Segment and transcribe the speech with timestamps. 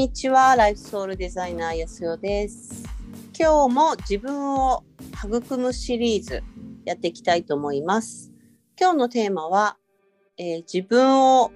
[0.00, 0.56] にちは。
[0.56, 2.84] ライフソウルデザイナーやすよです。
[3.38, 4.82] 今日も自分を
[5.22, 6.42] 育むシリーズ
[6.86, 8.32] やっていきたいと思います。
[8.80, 9.76] 今日のテーマは、
[10.38, 11.52] えー自分を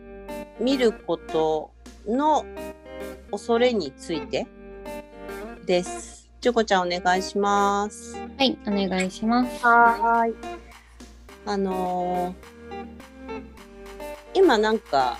[0.61, 1.70] 見ること
[2.07, 2.44] の
[3.30, 4.46] 恐れについて
[5.64, 6.31] です。
[6.42, 8.14] ちょこちゃんお願いします。
[8.36, 9.64] はい、お願いします。
[9.64, 10.34] はい。
[11.46, 12.54] あのー
[14.34, 15.17] 今なんか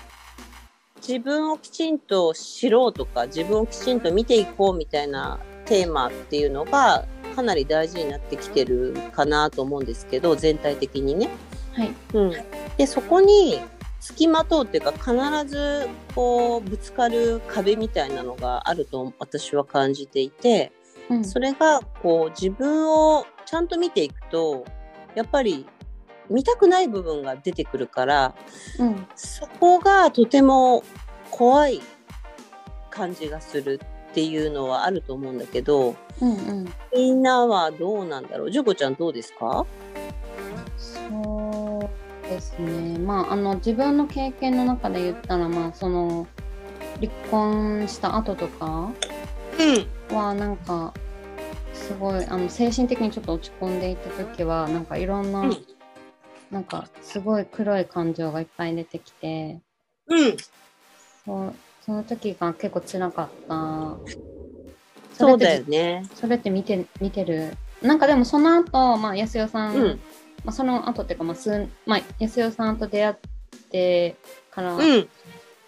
[1.07, 7.05] 自分をきちんと知ろうとか自分をきちんと見ていこうみたいなテーマっていうのが
[7.35, 11.29] かなり大事になってきてるかなと思うんですけど全体的にね。
[11.73, 11.93] はい。
[12.13, 12.33] うん、
[12.77, 13.61] でそこに
[13.99, 15.13] 付きまとうっていうか必
[15.47, 20.71] ずこうぶつかる壁みたいなのがあると私は感じていて。
[21.07, 21.23] うん。
[21.23, 24.65] それがこう自分をちゃんと見ていくと
[25.13, 25.67] やっぱり
[26.29, 28.35] 見たくない部分が出てくるから
[28.79, 29.07] うん。
[29.15, 30.83] そこがとても
[31.31, 31.81] 怖い
[32.89, 33.79] 感じがする
[34.11, 36.31] っていうのはあると思うんだけどうん。
[36.31, 36.73] うん。
[36.93, 38.51] みんなはどうなんだろう？
[38.51, 39.65] ジュコちゃんどうですか？
[40.77, 42.97] そうですね。
[42.97, 46.25] まあ、あの、自分の経験の中で言ったら、まあ、その、
[46.99, 48.89] 離婚した後とか
[50.09, 50.93] うんは、なんか、
[51.73, 55.65] すごい、あの、精神的にちょっと落ち込んでいた時は、なんかいろんな、うん
[56.51, 59.59] なんか、すごい黒い感情がいっぱい出てきて、
[60.07, 60.37] うん。
[61.25, 61.53] そう
[61.85, 63.97] その時が結構辛かった。
[65.13, 66.07] そうだよね。
[66.13, 67.55] それって見て見てる？
[67.81, 69.99] なんかでもその後まあ安代さん、うん。
[70.43, 73.15] まあ、その後っていうかまあ数まあ安代さんと出会っ
[73.71, 74.15] て
[74.51, 75.09] から、うん。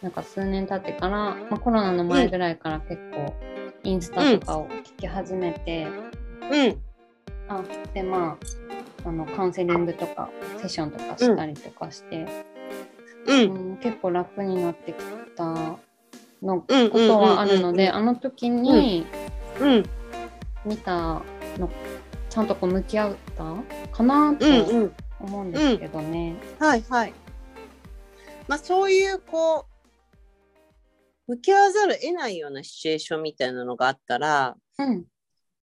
[0.01, 3.33] なんか数年経ってから、まあ、コロナの前ぐらいから結構
[3.83, 5.87] インスタとかを聞き始めて、
[6.51, 6.81] うん。
[7.47, 8.45] あでまあ
[9.07, 12.27] あのカウンセリングとかセッションとかしたりとかして、
[13.25, 14.97] ううんん結構楽になってき
[15.35, 15.77] たの
[16.41, 19.05] うんことはあるので、うんあの時に
[19.59, 19.83] うん。
[20.65, 21.21] 見た
[21.57, 21.69] の
[22.29, 23.45] ちゃんとこう向き合った
[23.95, 24.95] かなとうんうん。
[25.21, 26.35] 思うんですけどね。
[26.59, 27.13] はいはい。
[28.47, 29.65] まあそういうこ
[31.27, 35.05] う向き合わざるを得ないようなシチュエーションみたいなのがあったらうん。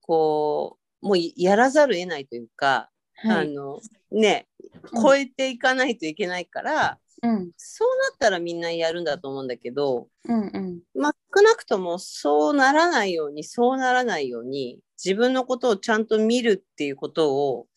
[0.01, 3.47] こうもうやらざるを得ないというか、はい。
[3.47, 3.79] あの
[4.11, 4.47] ね
[4.91, 5.03] うん。
[5.03, 7.51] 超えていかないといけないから、うん。
[7.57, 10.81] そうなったらみんなやるんだと思うんだけど、うんうん。
[10.93, 17.67] まあ、少なくともそうならないようにそうならないように自分のことをちゃんと見るっていうことを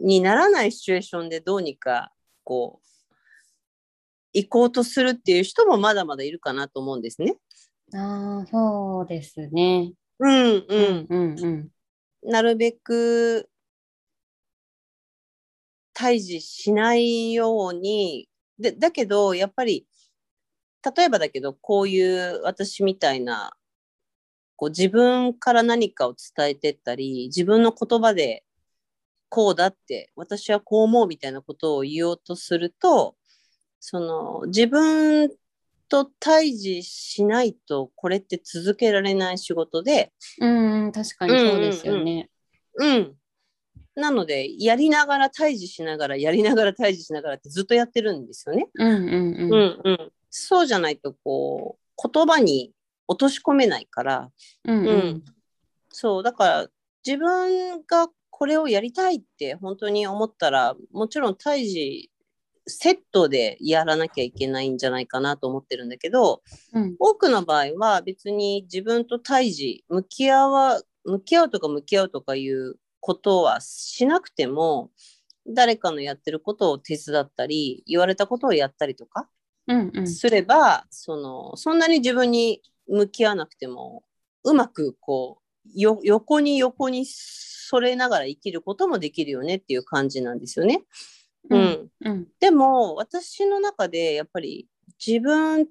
[0.00, 2.12] にならないシチュエーションでどうにか
[2.42, 2.84] こう
[4.32, 7.36] 行こうとするっていう人もまだまだいるかなと思うんですね。
[7.94, 9.92] ああそうですね。
[10.18, 11.68] うんう、うんんうんうん。
[12.30, 13.48] なるべく
[15.94, 18.28] 対峙しないように
[18.58, 19.86] でだけどやっぱり
[20.96, 23.54] 例えばだけどこういう私みたいな
[24.56, 28.44] こう自分から何かを伝えてったり自分の言葉で
[29.28, 33.16] こうだって私はこう思うみたいなことを言おうとすると
[33.80, 35.30] その自分
[35.88, 42.28] と対峙しないとこれって続けられない仕事で、うんうん確かにそうですよね。
[42.76, 43.14] うん。
[43.96, 48.68] なので、やりながら対峙しながら、やりながら対峙しながらってずっとやってるんですよね。
[48.74, 50.12] うんうんうんうんうん。
[50.30, 52.72] そうじゃないと、こう、言葉に
[53.06, 54.30] 落とし込めないから、
[54.64, 55.24] うんううんん。
[55.90, 56.68] そう、だから、
[57.06, 62.08] 自分がこれをやりたいって本当に思ったら、もちろん対峙、
[62.66, 74.90] セットでやらなきゃいけないんじゃないかなと思ってるんだけど、うん多くの場合は別に自分と対峙向き合わ向き合うとか向き合うとかいうことはしなくても
[75.46, 79.28] 誰かのやってることを手伝ったり言われたことをやったりとか
[79.66, 80.08] うんうん。
[80.08, 84.04] すれば、そのそんなに自分に向き合わなくても
[84.42, 90.82] うまくこうよ横に横にそれながら生きることもできるよねっていう感じなんですよね。
[91.50, 91.90] ううんん。
[92.00, 92.26] うん。
[92.40, 94.66] でも私の中でやっぱり
[95.06, 95.66] 自分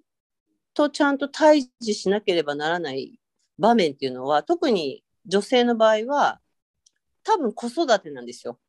[0.75, 3.19] とちゃんと対峙しなければならない
[3.57, 6.39] 場面っていうのは特に女性の場合は
[7.23, 8.59] 多分子育てなんですよ。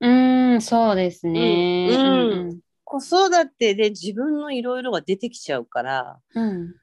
[0.00, 0.08] う
[0.56, 1.88] んそうですね。
[1.90, 2.60] うんうん。
[2.84, 6.74] 子育てで自分のいろいろが出てきちゃうから、うん。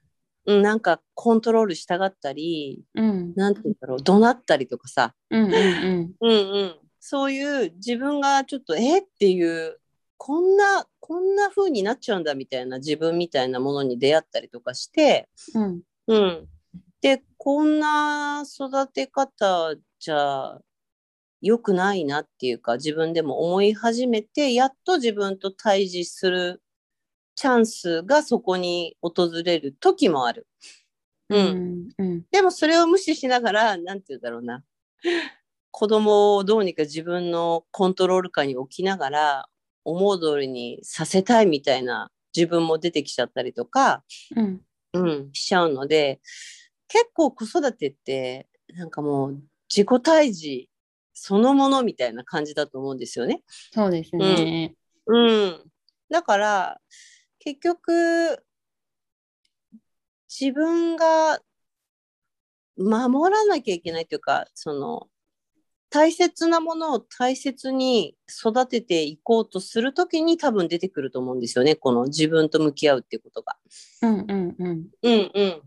[0.47, 3.33] うん、なんかコントロールしたがったりうん。
[3.35, 6.31] なんて言うんだろう怒鳴ったりとかさ、うんうんうん。
[6.31, 9.77] うん、そういう自分がちょっとえっていう
[10.17, 15.81] こんなこんな風になっちゃうんだみたいな自分みたいなものに出会ったりとかして、うん。
[16.07, 16.47] うん、
[17.01, 20.59] でこんな育て方じゃ
[21.41, 26.61] 良くないなっていうか自分でも思い始めてやっと自分と対峙する
[27.35, 30.47] チャンスがそこに訪れる時もある。
[31.29, 31.35] う。
[31.35, 34.63] うんんうんでもそれを無視しながら、なんて言うんだろうな。
[35.71, 39.49] 子供をどうにか自分のコントロール下に置きながら、
[39.83, 44.03] 思う通りにさせたいみたいな自分も出てきちゃったりとか、
[44.35, 44.61] うん
[44.93, 46.21] うん、しちゃうので、
[46.87, 50.69] 結構子育てって、なんかもう自己退治
[51.23, 53.43] そのものみたいな感じだと思うんですよね。
[53.71, 54.75] そうですね。
[55.05, 55.71] うん。
[56.09, 56.81] だから、
[57.37, 58.43] 結局、
[60.27, 61.39] 自分が
[62.75, 65.09] 守らなきゃいけないというか、その、
[65.91, 71.75] 大切なものを大切に育てていこうとするときに多分出てくると思うんですよね。
[71.75, 73.57] この自分と向き合うっていうことが。
[74.01, 75.61] うんうんうんうんうん。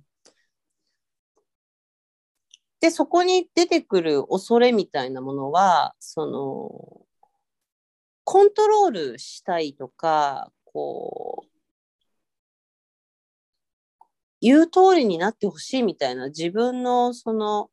[2.85, 7.07] で、そこに出てくる恐れみたいなものは、その、
[8.25, 11.49] コントロールしたいとか、こう、
[14.43, 17.71] 言う通りになってほしいみたいな自分のその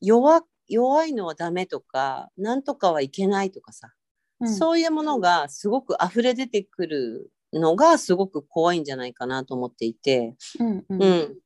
[0.00, 3.92] 弱弱いのはダメとか、なんとかはいけないとかさ、
[4.40, 11.36] うんそういうものがすごく溢れ出てくるのがすごく怖いんじゃないかなと思っていて、うんうんうん。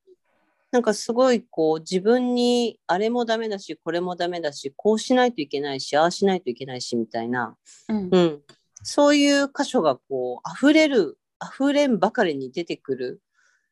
[0.75, 7.57] なんかすごいこう自分にあれもダメだし、これもダメだし、こうしないといけないし、ああしないといけないしみたいな、
[7.89, 8.43] うんうん。
[8.83, 13.23] そういう箇所がこう溢れる、溢れんばかりに出てくる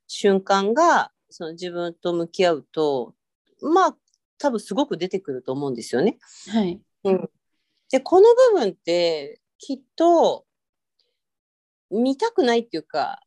[0.07, 3.17] 瞬間が、その自分と向き合うと、
[3.61, 3.97] まあ
[4.39, 6.19] 多分すごく出てくると思うんですよね。
[6.53, 6.81] はい。
[7.03, 7.31] うん、
[7.91, 10.45] でこの部分ってきっと
[11.91, 13.23] 見たくないっていうか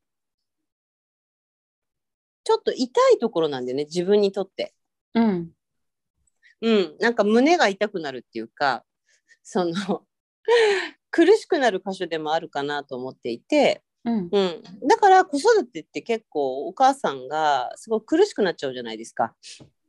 [2.45, 4.74] ちょっと痛いところなんだよね自分にとって。
[5.15, 5.51] うん
[6.62, 8.86] うん、なんか胸が痛くなるっていうか
[9.44, 9.74] その
[11.12, 19.36] 苦しくなる箇所でもあるかなと思っていて、うんうん、だから子育てって結構お母さんがすごい苦しくなっちゃうじゃないですか。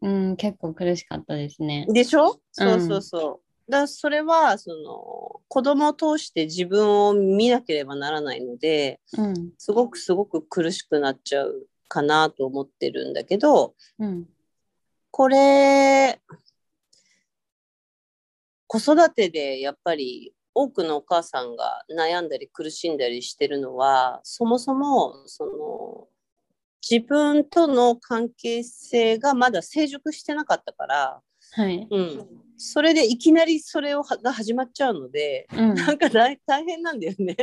[0.02, 1.87] うん結構苦しかったですね。
[1.91, 2.32] でしょ？
[2.32, 3.70] うそんうそうそう。
[3.70, 14.27] だからそれはその子供を通して自分を見なければならないのでうんすごくすごく苦しくなっちゃうかなと思ってるんだけどうん
[15.11, 16.21] これ
[18.67, 26.09] 子育てでやっぱり多くのお母さんが悩んだり苦しんだりしてるのはそもそもその
[26.88, 31.21] 自分との関係性がまだ成熟してなかったから、
[31.53, 31.87] はい。
[31.91, 37.37] うん、それでいきなりそれをはが始まっちゃうので、うんなんか大大変なんだよね。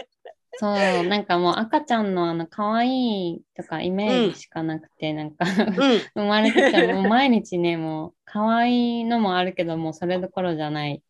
[0.57, 11.01] そうなんかもう赤ちゃんのあの可愛いとかイメージしかなくて、なんかうん、 生まれてからもう毎日ねもう可愛いのもあるけどもうそれどころじゃない。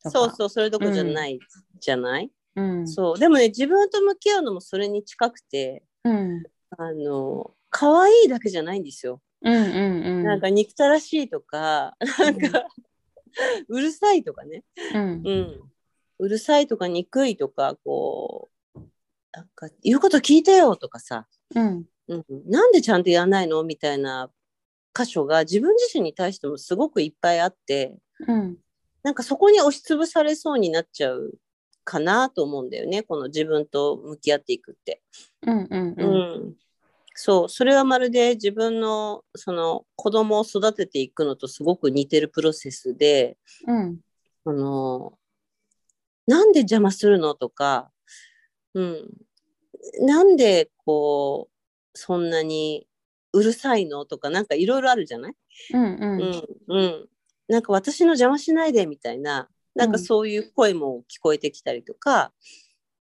[0.00, 1.38] そうそう、それどころじゃない
[1.80, 2.88] じゃない、うん。
[2.88, 3.18] そう。
[3.18, 6.42] でもね、自分と向き合うのもそれに近くて、うん
[6.78, 9.20] あの、可愛いだけじゃないんですよ。
[9.42, 10.24] うんうんうん。
[10.24, 12.66] なんか憎たらしいとか、なんか、
[13.68, 14.64] うるさいとかね。
[14.94, 15.72] うんうん。
[16.18, 18.80] うるさいとか憎いとか、こう、
[19.32, 24.30] なんか、言うこと聞いてよとかさ、うんうん、なんでちゃんとやんないのみたいな
[24.94, 27.96] 箇所が自分自身に対してもすごくいっぱいあって、
[28.26, 28.58] うん
[29.04, 31.38] なんかそこに押しつぶされそうになっちゃう
[31.84, 33.02] かなと思うんだよね。
[33.02, 35.00] この自分と向き合っていくって。
[35.46, 36.56] うんうんううんん。
[37.14, 44.00] そう、それはまるで自分のその子供を育てていくのとすごく似てるプロセスで、うん
[44.44, 45.16] あの、
[46.28, 47.34] なんで邪魔するの？
[47.34, 47.90] とか、
[48.74, 49.08] うん。
[50.00, 52.86] なんでこう、そんなに
[53.32, 54.04] うるさいの？
[54.04, 55.32] とか、なんかいろいろあるじゃない？
[55.72, 57.08] うんううんん、うん。
[57.48, 62.32] なんか私の邪魔しないでみたいな、なんかそういう声も聞こえてきたりとか、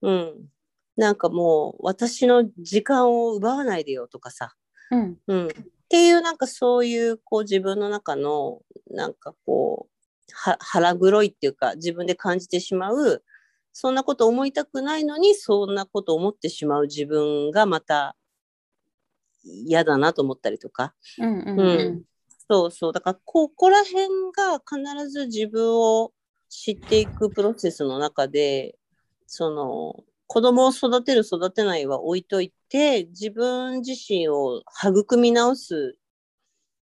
[0.02, 0.50] うん。
[0.96, 4.54] なんかもう私の時間を奪わないでよとかさ、
[4.92, 5.18] うん。
[5.28, 5.48] うん。
[5.48, 5.52] っ
[5.90, 9.95] ていうなんかそういうこう自分の中のなんかこうは
[10.34, 13.24] 腹黒いっていうか自分で感じてしまう
[13.74, 18.16] そんなこと思いたくないのにそんなこと思ってしまう自分がまた
[19.46, 21.60] 嫌だなと思ったりとか、うんうん。
[21.60, 22.04] うん。
[22.50, 22.94] そうそう。
[22.94, 26.12] だから、ここら辺が必ず自分を
[26.50, 28.76] 知っていくプロセスの中で、
[29.28, 35.98] その、子供を育てる育てないは置いといて、自分自身を育み直す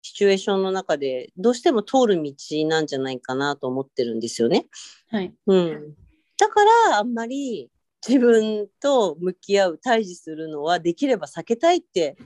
[0.03, 2.33] シチュエーションの中で、どうしても通る道
[2.67, 4.67] なんじゃないかなと思ってるんですよね。
[5.11, 5.35] はい。
[5.47, 5.95] うん。
[6.39, 7.71] だから、あんまり
[8.07, 12.17] 自分と向き合う、対峙するのはできれば避けたいって、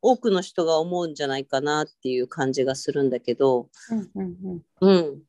[0.00, 4.36] 多くの人が思うんじゃないかなっていう感じがするんだけど、うんうん
[4.80, 5.22] うんうん。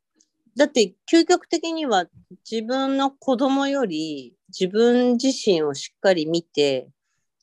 [0.56, 2.08] だって、究極的には
[2.50, 6.90] 自分の子供より自分自身をしっかり見て、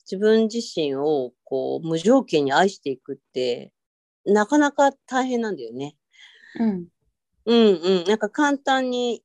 [0.05, 3.73] 自分自身をこう無条件に愛していくって、
[4.25, 5.97] なかなか大変なんだよね。
[6.59, 6.87] うん。
[7.45, 8.05] うんうん。
[8.05, 9.23] なんか簡単に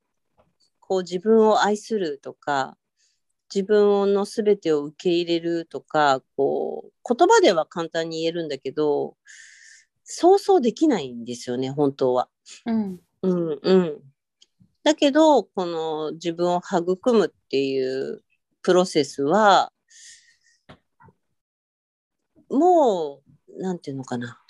[0.80, 2.76] こう自分を愛するとか
[3.54, 9.16] 自分の全てを受け入れるとかこう言葉では簡単に言えるんだけど
[10.04, 12.28] そうそうできないんですよね本当は。
[12.66, 13.00] うん。
[13.22, 14.02] うんうん。
[14.82, 18.22] だけどこの自分を育むっていう
[18.62, 19.72] プロセスは
[22.48, 24.40] もうなんていうのかな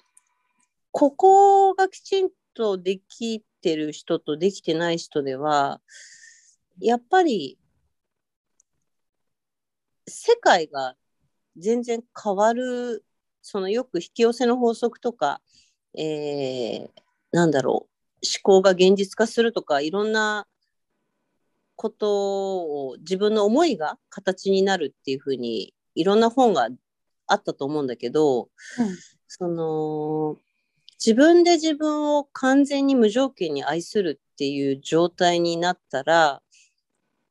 [0.93, 5.81] ここがきちんとできてる人とできてない人では
[6.81, 7.59] やっぱり
[10.09, 10.95] 世界が
[11.57, 13.05] 全然変わる
[13.43, 15.41] そのよく引き寄せの法則とか、
[15.97, 16.89] えー、
[17.33, 20.47] なんだろう思考が現実化するとかいろんな
[21.77, 26.69] ことを自分の思いが形になるっていうふうにいろんな本が
[27.29, 28.49] あったと思うんだけど、
[29.29, 30.39] その
[31.05, 36.43] 自分で自分を完全に無条件に愛するっていう状態になったら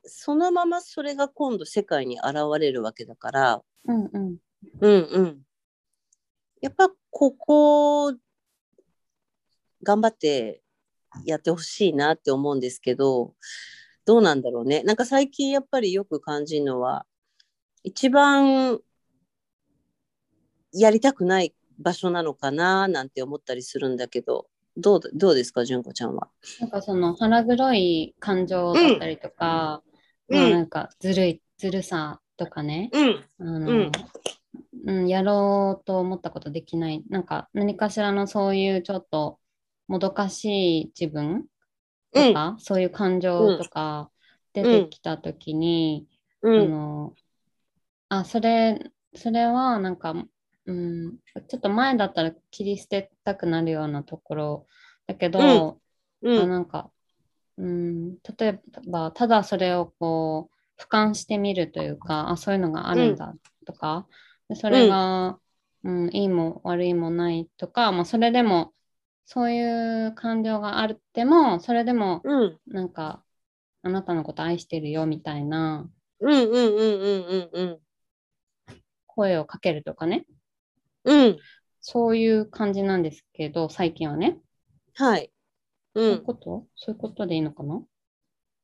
[0.04, 4.36] そのままそれが今度世界に現れるわけだから、うんうん。
[4.80, 5.42] うんうん。
[6.60, 8.14] やっぱここ
[9.82, 10.62] 頑張って
[11.24, 13.34] やってほしいなって思うんですけど
[14.04, 14.82] どうなんだろうね。
[14.82, 17.06] なんか最近やっぱりよく感じるのは
[17.84, 18.80] 一番
[20.72, 26.28] やりたくない場所なのかななんて思ったりするんだけどどうどうですか純子ちゃんは？
[26.60, 29.82] なんかその腹黒い感情だったりとか、
[30.28, 30.38] うん。
[30.38, 33.24] まあなんかずるい、ずるさとかね、うん。
[33.40, 33.92] あの、うん。
[34.86, 37.02] うん、やろうと思ったことできない。
[37.10, 39.38] なんか何かしらのそういうちょっと
[39.86, 41.46] もどかしい自分
[42.12, 44.10] とか、そういう感情とか
[44.52, 46.06] 出てきたときに、
[46.42, 46.70] あうん。
[46.70, 47.14] の、
[48.08, 50.14] あ、それ、それはなんか、
[50.68, 51.12] うん、
[51.48, 54.66] ちょっと前だったら切り捨てたくなるようなところ
[55.06, 55.76] だけど、あ
[56.20, 56.48] うん。
[56.48, 56.90] なんか、
[57.56, 63.34] うん、例えば、ただそれをこう、俯瞰してみるというか、あ、そういうのがあるんだ
[63.66, 64.06] とか、
[64.50, 65.38] でそれが、
[65.84, 68.74] うん、いいも悪いもないとか、まあ、それでも、
[69.24, 72.58] そういう感情があっても、それでも、うん。
[72.66, 73.24] なんか、
[73.82, 75.88] あなたのこと愛してるよみたいな
[76.20, 77.78] うんうんうんうんうんうん。
[79.06, 80.26] 声をかけるとかね、
[81.08, 81.38] うん
[81.80, 84.38] そういう感じなんですけど、最近はね。
[84.94, 85.30] はい。
[85.94, 86.00] う。
[86.00, 86.66] そういうんこと？
[86.76, 87.80] そういうことでいいのかな？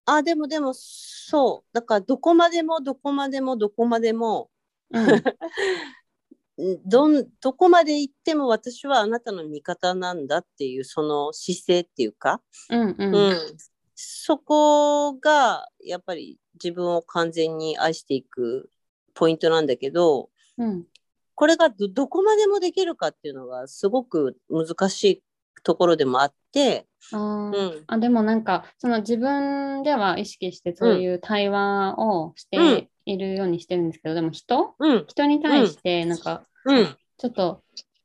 [0.06, 1.68] あ、でもでも、そう。
[1.72, 4.50] だから、どこまでも、どこまでも、どこまでも、
[4.90, 5.14] うん。
[5.16, 5.22] ん
[6.86, 12.96] どん、どこまで行っても私はあなたの味方なんだっていう、その姿勢っていうか、うんう。
[12.98, 13.56] うんん。
[13.94, 18.70] そこが、やっぱり自分を完全に愛していく
[19.14, 20.86] ポイントなんだけど、うん。
[21.34, 25.22] これがどどこまでもできるかっていうのがすごく難しい
[25.62, 32.76] ところでもあって、あうーん、あ、でもなんか、その自分では意識してそういう対話をしうん。
[32.76, 34.74] ているようにしてるんですけど、でも人？
[34.78, 37.62] うん、人に対して、なんか、うん、ちょっと、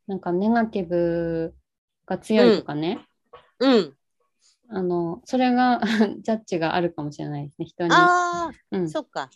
[0.08, 1.56] なんかネガティブ
[2.06, 3.06] が強いとかね、
[3.60, 3.96] うん。
[4.72, 5.82] あの、それが
[6.22, 7.92] ジャッジがあるかもしれないですね、人に。
[7.92, 8.90] ああ、うん。
[8.90, 9.30] そっか。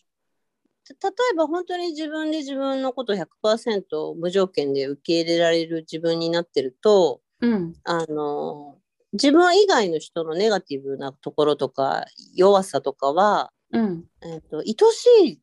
[0.84, 7.74] た例えば本当に自分で自分のこと100%無条件で受け入れられる自分になってると、うん。
[7.84, 8.78] あの、
[9.14, 14.06] 自分以外の人のネガティブなところとか弱さとかは、うん。
[14.22, 15.42] えっと愛しい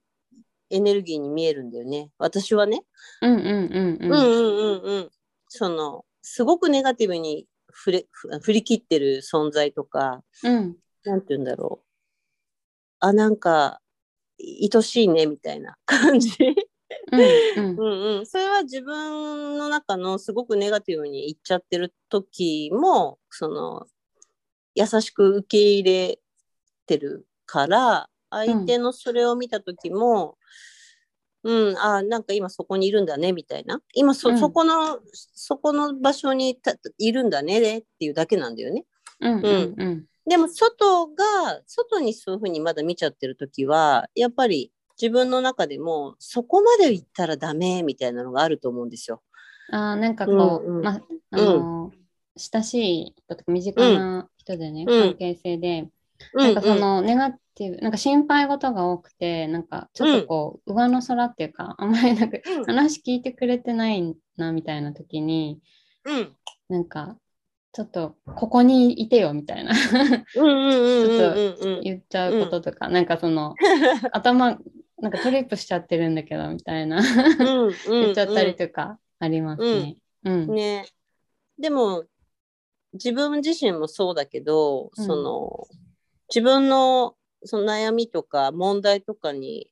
[0.71, 2.11] エネルギーに見えるんだよね。
[2.19, 2.83] 私はね。
[3.23, 4.13] うんうんうんうん。
[4.13, 5.11] うんうんうんうん。
[5.49, 10.77] その、すごくネガティブに振れふ振り切ってる存在とか、うん。
[11.05, 11.87] なんて言うんだろう。
[13.01, 13.81] あ、なんか、
[14.73, 16.31] 愛しいね、みたいな感じ。
[17.13, 18.27] うんうんうんうん。
[18.27, 23.87] それは自分の中のすごくネガティブにいっちゃってる時も、その、
[24.75, 26.21] 優しく受け入れ
[26.87, 30.39] てるから、相手のそれを見た時も、
[31.43, 33.81] うん、あなんか今そこにいるんだね、みたいな。
[33.95, 38.85] 今そ、うんそこの、そこの場所にたいるんだね、っていうだけなんだよね。
[39.21, 40.07] うんうんうん。
[40.31, 49.23] でも外が外にそういうふうにまだ見ちゃってる時はやっぱり自分の中でもそこまで行ったらダメみたいなのがあると思うんですよ。
[49.73, 50.85] あーなんかこう、うんうん。
[50.85, 51.01] ま
[51.33, 51.91] あの
[52.37, 52.75] 親し
[53.09, 55.01] い人とか身近な人でね、うん。
[55.09, 55.89] 関係性で、
[56.35, 56.43] うん。
[56.43, 62.65] なんかそのネガティブ、なんか心配事が多くて、なんかちょっとこう、上の空っていうか、あんまりなんかうん。
[62.67, 65.61] 話聞いてくれてないなみたいな時に、
[66.05, 66.37] うん。
[66.69, 67.17] なんか
[67.73, 69.73] ちょっとここにいてよみたいな。
[70.37, 73.55] うんうんうんうんうん言っちゃうこととか、なんかその
[74.13, 74.59] 頭、
[74.99, 76.99] なんかトリップしちゃってるんだけどみたいな。
[76.99, 79.97] うんうん言っちゃったりとかありますね。
[80.25, 80.55] うん。
[80.55, 80.87] ね。
[81.59, 82.05] でも
[82.93, 85.05] 自分自身もそうだけど、うん。
[85.05, 85.67] その
[86.29, 89.71] 自分のその悩みとか問題とかに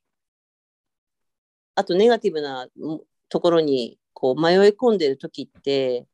[1.75, 6.07] あとネガティブなもところにこう迷い込んでる時って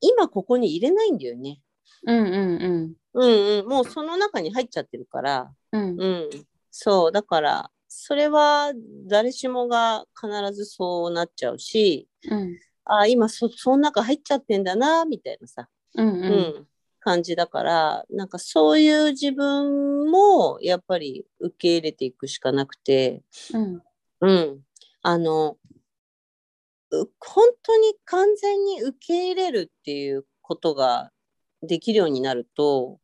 [0.00, 1.60] 今ここに入れないんだよね。
[2.06, 2.94] うんうんうん。
[3.12, 6.00] うんうん、もうその中に入っちゃってるから、うん。
[6.00, 6.30] うん、
[6.70, 7.12] そう。
[7.12, 8.72] だからそれは
[9.08, 12.56] 誰しもが必ずそうなっちゃうしうん。
[12.84, 16.32] あ今そその中入っちゃってんだなみたいなさ、うんううん。
[16.62, 16.66] ん
[17.02, 23.22] 感じだからなんかそういう自分もやっぱり受け入れていくしかなくて、
[23.54, 23.82] うん。
[24.20, 24.60] うん、
[25.02, 25.59] あのう
[26.90, 31.10] 本当に完全に受け入れるっていうことが
[31.62, 32.98] できるようになると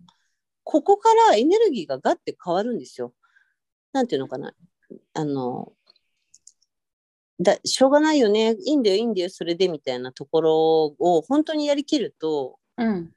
[0.65, 3.15] ここからエネルギーがガッて変わるんですよ。
[3.93, 4.53] なんていうのかな。
[5.15, 5.73] あの
[7.41, 8.57] だしょうがないよね。
[8.65, 9.31] いいんだよいいんだよ。
[9.31, 13.13] それでみたいなところを本当にやりきるとうん。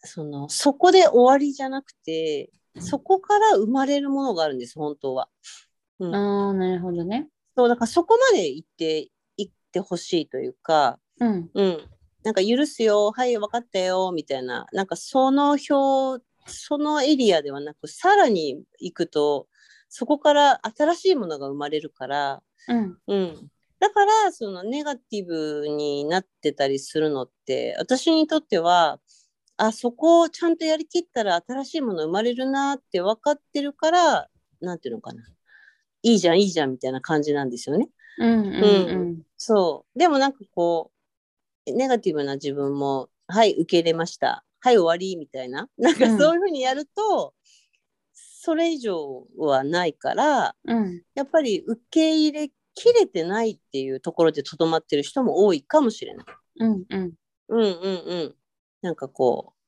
[0.00, 5.30] そのそこで終わりじゃなくてそこから生まれるものがあるんです本当は。
[6.00, 6.14] うん。
[6.14, 7.28] ああなるほどね。
[7.56, 9.08] そうだからそこまで行って
[9.78, 11.50] てほしいというか、うん。
[11.54, 11.78] うん、
[12.24, 14.66] なんか許すよはい分かったよみたいな。
[14.72, 19.48] なんかその表そのエリアではなくさらに行くと
[19.90, 22.98] そこから新しいものが生まれるから、うん。
[23.06, 28.98] うん、だからそのネガティブになってたりするのって私にとっては
[29.56, 34.28] あそこをちゃんとやりきったら新しいもの生まれるなって分かってるから
[34.60, 35.22] なんていうのかな。
[36.02, 37.88] いいじゃんいいじゃんみたいな感じなんですよね。
[38.18, 39.98] うんうんそう。
[39.98, 40.90] でもなんかこ
[41.66, 44.44] う、ネガティブな自分も、はい、受け入れました。
[44.60, 45.68] はい、終わり、みたいな。
[45.78, 47.34] なんかうんそういうふうにやると、
[48.12, 56.26] それ以上はないから、うんやっぱり受け入れきれてないっていうところでとどまってる人も多いかもしれない。
[56.60, 57.12] うんうん
[57.48, 57.70] うんうん
[58.06, 58.34] うん。
[58.82, 59.58] なんかこう、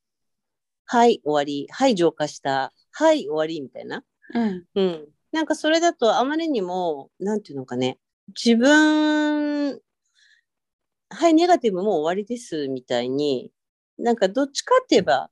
[0.84, 1.68] はい、終わり。
[1.70, 2.72] はい、浄化した。
[2.92, 4.04] はい、終わり、みたいな。
[4.34, 5.08] うんうん。
[5.32, 7.98] なんかそれだとあまりにも、なんていうのかね、
[8.34, 9.80] 自分、
[11.10, 13.52] はい、ネガティブもう終わりですみたいに、
[13.98, 15.30] なんかどっちかって言えば、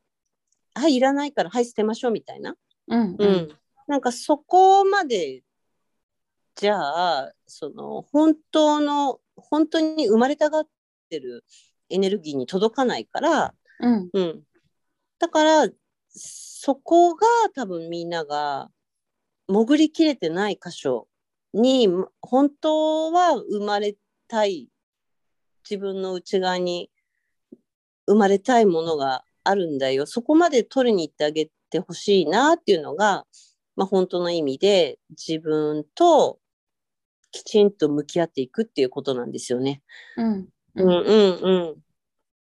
[0.74, 2.56] はい、いらないから、はい、捨てましょうみたいな。
[2.88, 3.58] うんうん。
[3.86, 5.42] なんかそこまで、
[6.56, 10.68] じゃあ、その、本当の、本当に生まれたがっ
[11.08, 11.44] てる
[11.88, 14.42] エネルギーに届かないから、うんうん。
[15.18, 15.68] だから、
[16.08, 18.70] そこが多分みんなが
[19.48, 21.08] 潜りきれてない箇所
[21.54, 21.88] に
[22.20, 23.96] 本当は生まれ
[24.28, 24.68] たい
[25.68, 26.90] 自分の内側に
[28.06, 33.24] 生まれたいものがあるんだよそこまで取りに行ってあげてほしいなっていうのが、
[33.76, 36.38] まあ、本当の意味で自分と
[37.30, 39.82] きちんと向き合っていくっていうことなんですよね。
[40.16, 41.76] うんうんうんうん。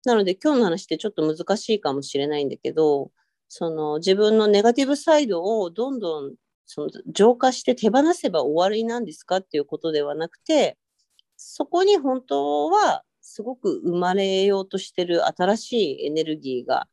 [0.03, 3.11] なので今日の話ってちょっと難しいかもしれないんだけど、
[3.47, 10.77] その自分のネガティブサイドをどんどんその浄化して手放せば終わりなんですかっていうことではなくて、
[11.37, 16.87] そこに本当はすごく生まれようとしてる新しいエネルギーが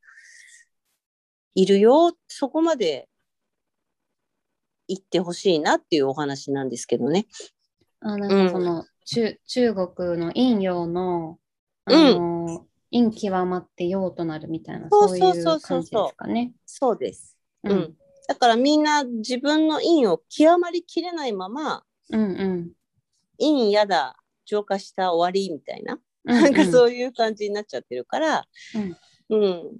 [1.54, 3.08] いるよ、そこまで
[4.88, 7.26] 行ってほしいなっていうお話なんですけどね。
[8.00, 11.38] あなんかその、中中国の陰陽の
[11.84, 16.52] あうんの、陰極まって陽となるみたいなそういそう感じですかね。
[16.66, 17.36] そうです。
[17.64, 17.96] ううんん、
[18.28, 22.72] だからみんな自分の陰を極まりきれないままうんうん。
[23.38, 28.46] 陰やだ浄化した終わりみたいな、うんなんかそういう感じになっちゃってるから、
[29.28, 29.76] うん。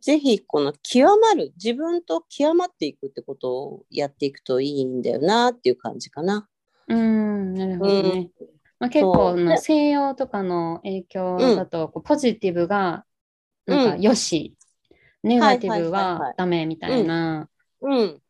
[0.00, 6.48] ぜひこの極まる自分と極まっていくってことをやっていくといいんだよなっていう感じかな。
[6.88, 8.30] うん、なるほどね。
[8.78, 13.04] まあ、結構の西洋とかの影響だと、こうポジティブが
[13.66, 14.00] なんかうん。
[14.00, 14.56] よし、
[15.22, 17.49] ネガティブはダメみたいな、
[17.82, 18.22] うん。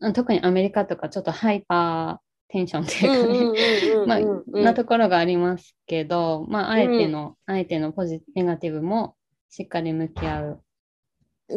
[0.00, 0.12] うん。
[0.12, 3.56] 特にアメリカとかちょっとハイパーテンションっていうかね、うんうん
[3.96, 9.16] うんうん まあ、うんなところがありますけど、まあ、あえての、あえてのポジネガティブも
[9.48, 10.62] しっかり向き合う。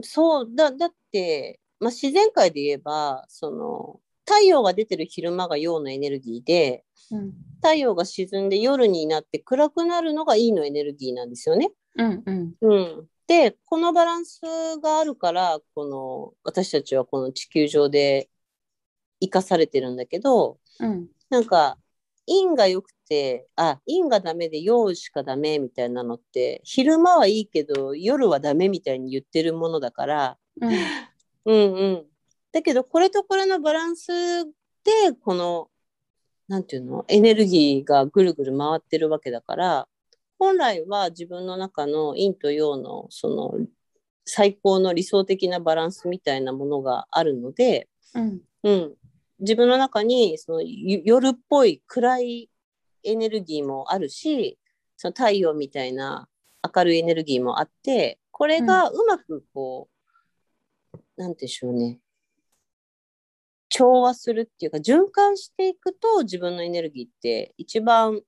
[0.02, 11.72] そうだだって、まあ、自然界で言えばその太陽が出てる昼間が陽のエネルギーでうん、太陽が沈んで夜になって暗くなるのが陰のエネルギーなんですよね。
[11.96, 14.42] うん、うん、うん、でこのバランス
[14.82, 18.30] があるからこの私たちはこの地球上で
[19.22, 21.78] 生かされてるんだけどうん、なんか
[22.26, 30.74] 陰が良くてあ陰がダメで陽しかダメみたいなのって昼間はいいけど夜はダメみたいに言ってるものだから、うん、
[31.46, 32.06] うんうん、
[32.52, 34.08] だけどこれとこれのバランス
[34.46, 34.52] で
[35.24, 35.70] この
[36.48, 37.06] なんていうの？
[37.08, 39.88] エネルギーがぐるぐる回ってるわけだから
[40.44, 43.66] 本来は自分の中の陰と陽のその
[44.26, 48.42] 最高の理想的なバランスみたいなものがあるので、うん。
[48.64, 48.94] うん、
[49.40, 52.50] 自分の中にそのゆ夜っぽい暗い
[53.04, 54.60] エネルギーもあるし
[54.98, 56.28] その太陽みたいな
[56.76, 59.88] 明るいエネルギーもあってこれがうまくこ
[60.94, 62.00] う、なんでしょうね。
[63.70, 68.20] 調和するっていうか循環していくと自分のエネルギーって一番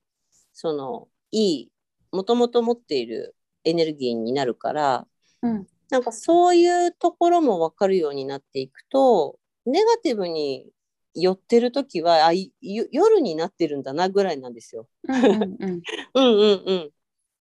[0.54, 1.72] そのいい
[2.16, 5.08] もともと持っているエネルギーになるから
[5.42, 10.68] うんなんかそういうところも分かるようになっていくとネガティブに
[11.14, 14.88] 寄ってる時はあ夜になってるんだなぐらいなんですよ。
[15.08, 15.82] うんうんうん
[16.14, 16.92] うんうんうん。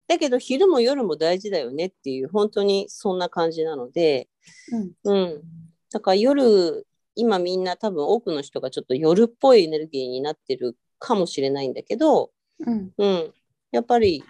[0.07, 4.29] だけど昼も夜も大事だよねっていう本当にそんな感じなので、
[4.71, 5.43] うんうん。
[5.91, 13.35] だから夜今みんな多分多くの人がちょっと夜っぽいエネルギーになってるかもしれないんだけど、うんうん、
[13.73, 14.23] やっぱり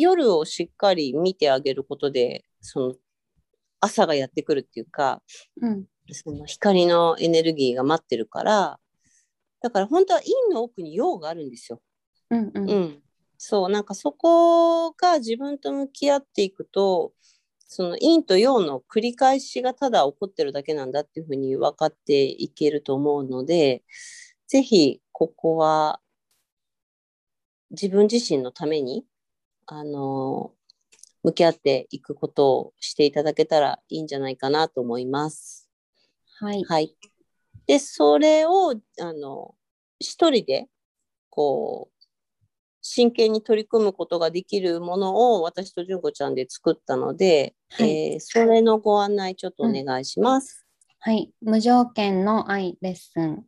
[0.00, 2.94] 夜をしっかり見てあげることでその
[3.80, 5.22] 朝がやってくるっていうか
[5.60, 5.84] うん。
[6.10, 8.78] その光のエネルギーが待ってるから
[9.60, 11.82] だから本当は陰の奥に陽があるんですよ。
[12.30, 12.70] うんうん。
[12.70, 13.02] うん、
[13.36, 17.12] そうなんかそこが自分と向き合っていくと
[17.58, 23.82] その陰と陽の繰り返しがただ起こってるだけなんだっていうふうに分かっていけると思うので
[24.46, 26.00] ぜひここは
[27.70, 29.04] 自分自身のために
[29.70, 30.52] あの
[31.22, 35.68] 向き合っていくことをしていただけたらいいんじゃないかなと思います。
[36.40, 36.96] はいはい。
[37.66, 39.54] で、それを、あの、
[40.00, 40.68] 一人で、
[41.28, 42.04] こう、
[42.80, 50.64] 真剣に取り組むことができるものを私と純子ちゃんで作ったので、はいえーそれのご案内ちょっとお願いします。
[51.00, 53.44] はい、無条件の愛レッスン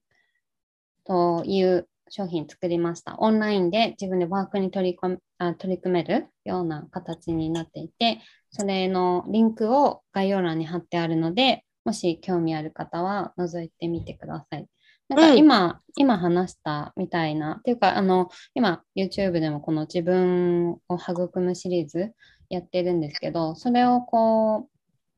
[1.05, 3.17] という商品作りました。
[3.19, 8.21] オンラインで自分でワークに取り込むあ取り組めるような形になっていて、
[8.51, 14.67] それのリンクを概要欄に貼ってあるので、もし興味ある方は覗いてみてください。
[15.09, 22.13] なんかうん今、今話したみたいな、っていうか、あの、今 YouTube でもこの自分を育むシリーズ
[22.49, 24.69] やってるんですけど、それをこ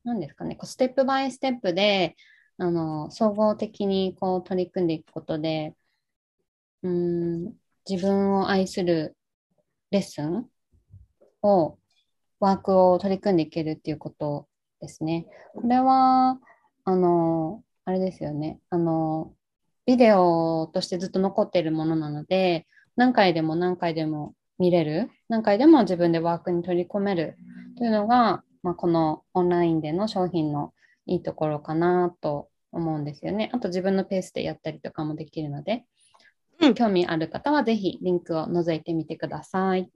[0.05, 2.15] う、なんですかね、こうステップバイステップで、
[2.57, 5.73] あの、総合的にこう取り組んでいくことで、
[6.83, 7.53] うん、
[7.89, 9.15] 自分を愛する
[9.91, 10.47] レッスン
[11.41, 11.77] を、
[12.39, 14.47] ワークを取り組んでいけるっていうこと
[14.81, 15.27] ですね。
[15.55, 16.39] これは、
[16.83, 18.59] あの、あれですよね。
[18.69, 19.33] あの、
[19.85, 27.37] ビデオとしてずっと残っているものなので、何回でも何回でも見れる、何回でも自分でワークに取り込める
[27.77, 30.73] というのが、まあ、このオンラインでの商品の
[31.05, 33.49] いいところかなと思うんですよね。
[33.53, 35.85] あと自分のペースでやったりとかもできるので、
[36.71, 39.89] 興味ある方はぜひリンクを覗いてみてください。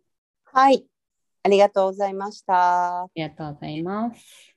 [0.45, 0.86] はい。
[1.43, 3.03] ありがとうございました。
[3.03, 4.57] ありがとうございます。